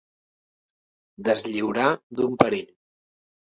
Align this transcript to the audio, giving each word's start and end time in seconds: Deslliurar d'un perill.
Deslliurar 1.29 1.93
d'un 2.21 2.43
perill. 2.43 2.69